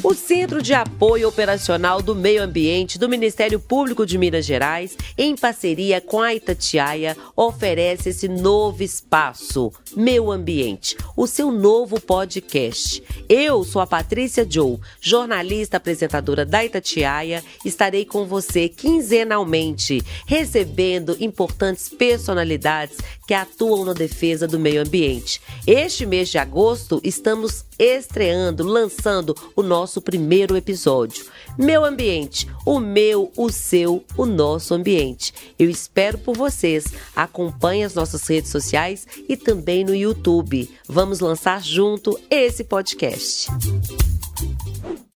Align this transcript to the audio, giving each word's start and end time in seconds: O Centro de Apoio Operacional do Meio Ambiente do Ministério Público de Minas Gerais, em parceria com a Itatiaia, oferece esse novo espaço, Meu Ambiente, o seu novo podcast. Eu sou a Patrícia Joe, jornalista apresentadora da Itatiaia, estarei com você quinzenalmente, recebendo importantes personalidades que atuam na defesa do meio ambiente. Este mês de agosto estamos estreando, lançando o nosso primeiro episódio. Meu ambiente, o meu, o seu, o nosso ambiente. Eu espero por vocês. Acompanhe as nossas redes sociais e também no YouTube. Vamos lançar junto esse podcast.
O 0.00 0.14
Centro 0.14 0.62
de 0.62 0.72
Apoio 0.72 1.28
Operacional 1.28 2.00
do 2.00 2.14
Meio 2.14 2.40
Ambiente 2.40 3.00
do 3.00 3.08
Ministério 3.08 3.58
Público 3.58 4.06
de 4.06 4.16
Minas 4.16 4.46
Gerais, 4.46 4.96
em 5.18 5.34
parceria 5.34 6.00
com 6.00 6.20
a 6.20 6.32
Itatiaia, 6.32 7.16
oferece 7.34 8.10
esse 8.10 8.28
novo 8.28 8.84
espaço, 8.84 9.72
Meu 9.96 10.30
Ambiente, 10.30 10.96
o 11.16 11.26
seu 11.26 11.50
novo 11.50 12.00
podcast. 12.00 13.02
Eu 13.28 13.64
sou 13.64 13.82
a 13.82 13.86
Patrícia 13.88 14.46
Joe, 14.48 14.78
jornalista 15.00 15.78
apresentadora 15.78 16.46
da 16.46 16.64
Itatiaia, 16.64 17.42
estarei 17.64 18.04
com 18.04 18.24
você 18.24 18.68
quinzenalmente, 18.68 20.00
recebendo 20.26 21.16
importantes 21.18 21.88
personalidades 21.88 22.98
que 23.26 23.34
atuam 23.34 23.84
na 23.84 23.92
defesa 23.92 24.46
do 24.46 24.60
meio 24.60 24.80
ambiente. 24.80 25.40
Este 25.66 26.06
mês 26.06 26.28
de 26.28 26.38
agosto 26.38 27.00
estamos 27.02 27.64
estreando, 27.78 28.64
lançando 28.64 29.36
o 29.54 29.62
nosso 29.62 29.87
primeiro 30.02 30.56
episódio. 30.56 31.24
Meu 31.56 31.84
ambiente, 31.84 32.46
o 32.64 32.78
meu, 32.78 33.32
o 33.36 33.50
seu, 33.50 34.04
o 34.16 34.26
nosso 34.26 34.74
ambiente. 34.74 35.32
Eu 35.58 35.70
espero 35.70 36.18
por 36.18 36.36
vocês. 36.36 36.84
Acompanhe 37.16 37.84
as 37.84 37.94
nossas 37.94 38.26
redes 38.26 38.50
sociais 38.50 39.06
e 39.28 39.36
também 39.36 39.84
no 39.84 39.94
YouTube. 39.94 40.70
Vamos 40.86 41.20
lançar 41.20 41.62
junto 41.62 42.18
esse 42.30 42.62
podcast. 42.62 43.48